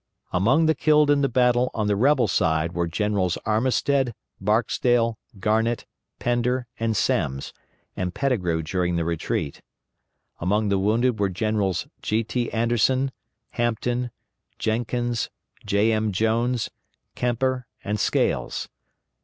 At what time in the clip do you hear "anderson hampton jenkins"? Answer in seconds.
12.51-15.29